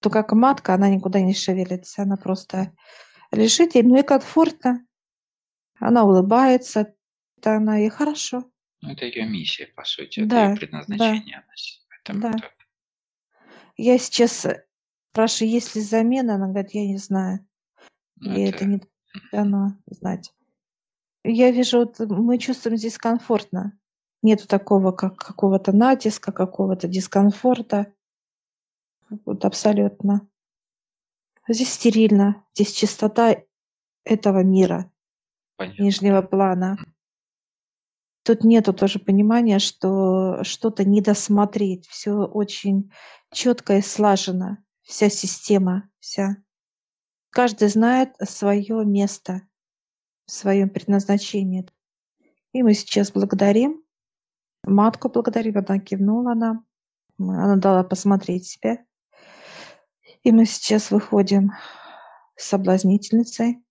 То 0.00 0.10
как 0.10 0.30
матка, 0.32 0.74
она 0.74 0.88
никуда 0.88 1.20
не 1.20 1.34
шевелится. 1.34 2.02
Она 2.02 2.16
просто 2.16 2.72
лежит, 3.32 3.74
ей 3.74 3.82
ну 3.82 3.98
и 3.98 4.04
комфортно. 4.04 4.86
Она 5.80 6.04
улыбается, 6.04 6.94
это 7.36 7.56
она 7.56 7.80
и 7.84 7.88
хорошо. 7.88 8.48
Ну, 8.80 8.92
это 8.92 9.06
ее 9.06 9.26
миссия, 9.26 9.66
по 9.74 9.84
сути, 9.84 10.20
это 10.20 10.28
Да, 10.28 10.50
ее 10.50 10.56
предназначение. 10.56 11.38
она 11.38 11.56
с- 11.56 11.84
Поэтому 11.88 12.20
да. 12.20 12.32
так. 12.38 12.52
Я 13.76 13.98
сейчас 13.98 14.46
спрашиваю, 15.18 15.50
есть 15.50 15.74
ли 15.74 15.80
замена, 15.80 16.36
она 16.36 16.46
говорит, 16.46 16.70
я 16.74 16.86
не 16.86 16.96
знаю. 16.96 17.44
Ну, 18.20 18.36
Ей 18.36 18.50
это 18.50 18.64
не 18.64 18.80
дано 19.32 19.76
знать. 19.86 20.32
Я 21.24 21.50
вижу, 21.50 21.80
вот 21.80 21.98
мы 21.98 22.38
чувствуем 22.38 22.76
здесь 22.76 22.98
комфортно. 22.98 23.76
Нету 24.22 24.46
такого, 24.46 24.92
как 24.92 25.16
какого-то 25.16 25.72
натиска, 25.72 26.30
какого-то 26.30 26.86
дискомфорта. 26.86 27.92
Вот 29.26 29.44
абсолютно. 29.44 30.28
Здесь 31.48 31.72
стерильно. 31.72 32.44
Здесь 32.54 32.70
чистота 32.70 33.38
этого 34.04 34.44
мира, 34.44 34.88
понятно. 35.56 35.82
нижнего 35.82 36.22
плана. 36.22 36.78
Тут 38.22 38.44
нету 38.44 38.72
тоже 38.72 39.00
понимания, 39.00 39.58
что 39.58 40.44
что-то 40.44 40.84
не 40.84 41.00
досмотреть. 41.00 41.88
Все 41.88 42.12
очень 42.12 42.92
четко 43.32 43.78
и 43.78 43.82
слажено. 43.82 44.58
Вся 44.88 45.10
система, 45.10 45.90
вся. 46.00 46.42
Каждый 47.28 47.68
знает 47.68 48.14
свое 48.26 48.86
место 48.86 49.42
в 50.24 50.30
своем 50.30 50.70
предназначении. 50.70 51.66
И 52.54 52.62
мы 52.62 52.72
сейчас 52.72 53.12
благодарим. 53.12 53.84
Матку 54.64 55.10
благодарим, 55.10 55.58
она 55.58 55.78
кивнула 55.78 56.32
нам. 56.32 56.66
Она 57.18 57.56
дала 57.56 57.84
посмотреть 57.84 58.46
себя. 58.46 58.82
И 60.22 60.32
мы 60.32 60.46
сейчас 60.46 60.90
выходим 60.90 61.50
с 62.36 62.46
соблазнительницей 62.46 63.62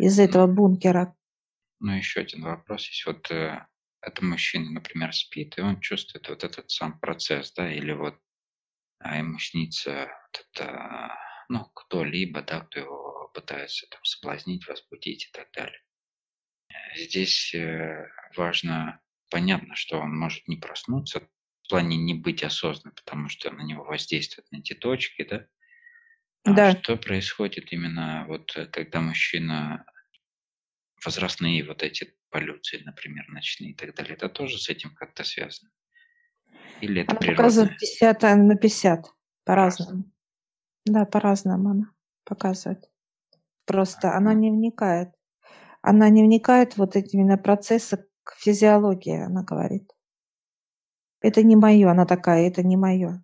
из 0.00 0.18
этого 0.18 0.48
бункера. 0.48 1.14
Ну, 1.78 1.92
еще 1.92 2.22
один 2.22 2.42
вопрос 2.42 2.88
есть. 2.88 3.06
Вот 3.06 3.30
э, 3.30 3.64
это 4.00 4.24
мужчина, 4.24 4.68
например, 4.72 5.14
спит, 5.14 5.58
и 5.58 5.60
он 5.60 5.78
чувствует 5.78 6.28
вот 6.28 6.42
этот 6.42 6.68
сам 6.72 6.98
процесс, 6.98 7.52
да, 7.52 7.72
или 7.72 7.92
вот 7.92 8.18
а 9.04 9.18
ему 9.18 9.38
снится 9.40 10.08
вот 10.32 10.46
это, 10.54 11.16
ну, 11.50 11.66
кто-либо, 11.74 12.42
да, 12.42 12.62
кто 12.62 12.80
его 12.80 13.30
пытается 13.34 13.86
там 13.90 14.04
соблазнить, 14.04 14.66
возбудить 14.68 15.26
и 15.26 15.32
так 15.32 15.48
далее. 15.52 15.80
Э, 16.70 16.96
Здесь 16.96 17.54
э, 17.54 18.08
важно, 18.36 19.00
понятно, 19.30 19.76
что 19.76 19.98
он 20.00 20.16
может 20.16 20.48
не 20.48 20.56
проснуться, 20.56 21.20
в 21.64 21.68
плане 21.70 21.96
не 21.96 22.14
быть 22.14 22.42
осознанным, 22.44 22.94
потому 22.96 23.28
что 23.28 23.50
на 23.52 23.62
него 23.62 23.84
воздействуют 23.84 24.50
на 24.52 24.58
эти 24.58 24.74
точки, 24.74 25.24
да. 25.24 25.46
А 26.44 26.52
Да. 26.52 26.72
Что 26.82 26.96
происходит 26.96 27.72
именно 27.72 28.24
вот 28.28 28.56
э, 28.56 28.66
когда 28.66 29.00
мужчина 29.00 29.84
возрастные 31.04 31.64
вот 31.64 31.82
эти 31.82 32.16
полюции, 32.30 32.82
например, 32.84 33.28
ночные 33.28 33.70
и 33.70 33.74
так 33.74 33.94
далее, 33.94 34.14
это 34.14 34.28
тоже 34.28 34.58
с 34.58 34.68
этим 34.68 34.94
как-то 34.94 35.22
связано? 35.24 35.70
Или 36.80 37.02
это 37.02 37.12
Она 37.12 37.20
природное? 37.20 37.36
показывает 37.44 37.78
50 37.78 38.22
на 38.22 38.56
50. 38.56 39.06
По-разному. 39.44 40.04
Да, 40.86 41.04
по-разному 41.04 41.70
она 41.70 41.90
показывает. 42.24 42.90
Просто 43.66 44.14
она 44.16 44.34
не 44.34 44.50
вникает. 44.50 45.10
Она 45.82 46.08
не 46.08 46.22
вникает 46.22 46.76
вот 46.76 46.96
эти 46.96 47.14
именно 47.16 47.36
процессы 47.36 48.06
к 48.22 48.36
физиологии, 48.38 49.22
она 49.22 49.42
говорит. 49.42 49.90
Это 51.20 51.42
не 51.42 51.56
мое, 51.56 51.90
она 51.90 52.06
такая, 52.06 52.48
это 52.48 52.62
не 52.62 52.76
мое. 52.76 53.22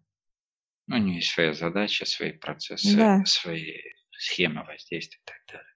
Ну, 0.86 0.96
у 0.96 0.98
нее 0.98 1.16
есть 1.16 1.30
своя 1.30 1.54
задача, 1.54 2.04
свои 2.06 2.32
процессы, 2.32 2.96
Да. 2.96 3.24
свои 3.24 3.76
схемы 4.12 4.64
воздействия 4.64 5.18
и 5.20 5.24
так 5.24 5.36
далее. 5.46 5.74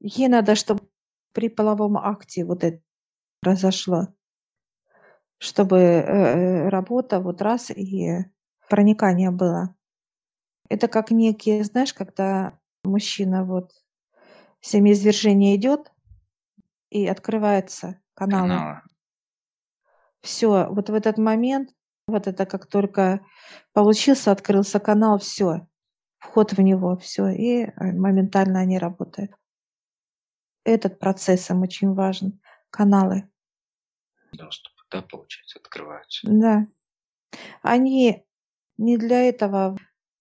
Ей 0.00 0.28
надо, 0.28 0.54
чтобы 0.54 0.88
при 1.32 1.48
половом 1.48 1.96
акте 1.96 2.44
вот 2.44 2.62
это 2.62 2.80
произошло, 3.40 4.14
чтобы 5.38 5.78
э, 5.78 6.02
э, 6.02 6.68
работа 6.68 7.20
вот 7.20 7.42
раз 7.42 7.70
и 7.70 8.24
проникание 8.68 9.30
было. 9.30 9.74
Это 10.68 10.88
как 10.88 11.10
некие, 11.10 11.64
знаешь, 11.64 11.94
когда 11.94 12.58
мужчина 12.84 13.44
вот 13.44 13.72
семяизвержение 14.60 15.56
идет 15.56 15.92
и 16.90 17.06
открывается. 17.06 18.00
Каналы. 18.14 18.82
Все, 20.20 20.66
вот 20.68 20.90
в 20.90 20.94
этот 20.94 21.16
момент, 21.16 21.70
вот 22.08 22.26
это 22.26 22.44
как 22.44 22.66
только 22.66 23.24
получился, 23.72 24.32
открылся 24.32 24.80
канал, 24.80 25.18
все, 25.18 25.68
вход 26.18 26.52
в 26.52 26.60
него, 26.60 26.96
все, 26.96 27.28
и 27.28 27.62
э, 27.62 27.72
моментально 27.92 28.60
они 28.60 28.78
работают. 28.78 29.32
Этот 30.64 30.98
процесс 30.98 31.48
им 31.50 31.62
очень 31.62 31.94
важен. 31.94 32.40
Каналы, 32.70 33.30
Доступ, 34.32 34.72
да, 34.90 35.02
получается, 35.02 35.58
открываются. 35.58 36.26
да. 36.30 36.66
Они 37.62 38.24
не 38.78 38.96
для 38.96 39.22
этого, 39.22 39.76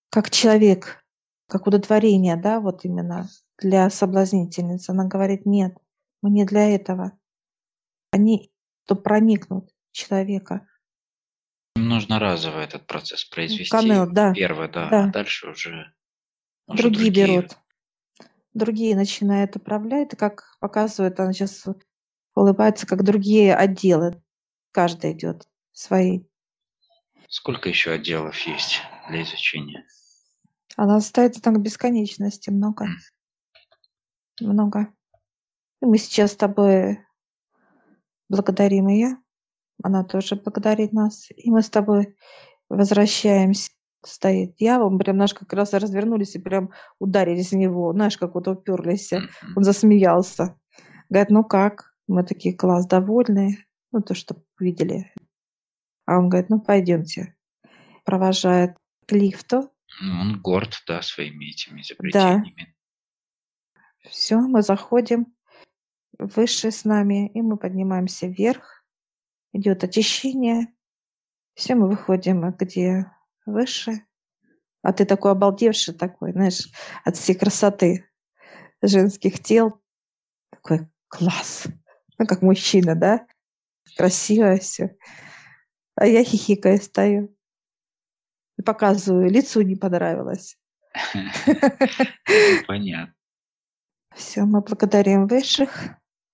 как 0.10 0.30
человек, 0.30 1.04
как 1.48 1.68
удовлетворение, 1.68 2.36
да, 2.36 2.60
вот 2.60 2.84
именно 2.86 3.30
для 3.58 3.90
соблазнительницы. 3.90 4.92
Она 4.92 5.06
говорит, 5.06 5.46
нет, 5.46 5.78
мы 6.22 6.30
не 6.30 6.46
для 6.46 6.76
этого. 6.76 7.18
Они, 8.12 8.52
то 8.86 8.96
проникнут 8.96 9.70
человека. 9.92 10.68
Нужно 11.76 12.20
разово 12.20 12.60
этот 12.60 12.88
процесс 12.88 13.24
произвести. 13.26 13.70
Канал, 13.70 14.10
да, 14.12 14.34
Первый, 14.34 14.70
да, 14.70 14.90
да. 14.90 15.04
а 15.06 15.08
дальше 15.08 15.50
уже, 15.50 15.94
уже 16.68 16.84
другие 16.84 17.12
берут. 17.12 17.58
Другие 18.54 18.96
начинают 18.96 19.56
управлять, 19.56 20.18
как 20.18 20.58
показывает, 20.60 21.20
она 21.20 21.32
сейчас 21.32 21.66
улыбается, 22.34 22.88
как 22.88 23.04
другие 23.04 23.56
отделы. 23.56 24.22
Каждый 24.78 25.14
идет 25.14 25.50
свои. 25.72 26.22
Сколько 27.30 27.68
еще 27.68 27.94
отделов 27.94 28.38
есть 28.42 28.80
для 29.10 29.24
изучения? 29.24 29.84
Она 30.76 30.98
остается 30.98 31.42
там 31.42 31.56
к 31.56 31.62
бесконечности 31.62 32.52
много. 32.52 32.86
М. 32.86 32.92
Много. 34.40 34.94
И 35.82 35.88
мы 35.88 35.98
сейчас 35.98 36.34
с 36.34 36.36
тобой 36.36 37.00
благодарим 38.30 38.88
ее. 38.90 39.18
Она 39.82 40.04
тоже 40.04 40.36
благодарит 40.36 40.94
нас. 40.94 41.28
И 41.36 41.50
мы 41.50 41.64
с 41.64 41.72
тобой 41.72 42.16
возвращаемся. 42.70 43.72
Стоит 44.06 44.58
дьявол. 44.58 44.96
Прям 45.00 45.18
наш 45.18 45.34
как 45.34 45.52
раз 45.54 45.74
развернулись 45.74 46.36
и 46.36 46.40
прям 46.40 46.70
ударились 47.00 47.50
в 47.50 47.56
него. 47.56 47.94
Знаешь, 47.94 48.20
как 48.20 48.36
вот 48.36 48.48
уперлись. 48.48 49.12
Он 49.56 49.64
засмеялся. 49.64 50.56
Говорит, 51.10 51.32
ну 51.32 51.44
как? 51.44 51.96
Мы 52.06 52.24
такие, 52.24 52.56
класс, 52.56 52.86
довольные. 52.86 53.67
Ну, 53.92 54.02
то, 54.02 54.14
что 54.14 54.44
видели. 54.60 55.14
А 56.06 56.18
он 56.18 56.30
говорит, 56.30 56.50
ну, 56.50 56.60
пойдемте. 56.60 57.36
Провожает 58.04 58.78
к 59.06 59.12
лифту. 59.12 59.72
Ну, 60.02 60.22
Он 60.22 60.42
горд, 60.42 60.84
да, 60.88 61.02
своими 61.02 61.46
этими 61.46 61.82
изобретениями. 61.82 62.76
Все, 64.10 64.38
мы 64.38 64.62
заходим 64.62 65.36
выше 66.18 66.72
с 66.72 66.86
нами, 66.86 67.30
и 67.30 67.42
мы 67.42 67.58
поднимаемся 67.58 68.28
вверх. 68.28 68.86
Идет 69.54 69.84
очищение. 69.84 70.74
Все, 71.54 71.76
мы 71.76 71.90
выходим 71.90 72.50
где 72.52 73.12
выше. 73.46 74.06
А 74.82 74.94
ты 74.94 75.06
такой 75.06 75.32
обалдевший 75.32 75.94
такой, 75.94 76.32
знаешь, 76.32 76.70
от 77.04 77.18
всей 77.18 77.36
красоты 77.36 78.10
женских 78.82 79.42
тел. 79.42 79.82
Такой 80.52 80.88
класс. 81.08 81.68
Ну, 82.18 82.26
как 82.26 82.42
мужчина, 82.42 82.96
да? 82.96 83.28
Красиво 83.96 84.58
все. 84.58 84.96
А 85.96 86.06
я 86.06 86.24
хихикаю 86.24 86.82
стою. 86.82 87.36
И 88.58 88.62
показываю, 88.62 89.30
лицу 89.30 89.62
не 89.62 89.76
понравилось. 89.76 90.58
Понятно. 92.68 93.14
Все, 94.16 94.46
мы 94.46 94.62
благодарим 94.62 95.28
высших. 95.28 95.92